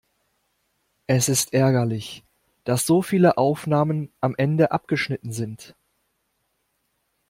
[1.05, 2.23] Es ist ärgerlich,
[2.63, 5.75] dass so viele Aufnahmen am Ende abgeschnitten sind.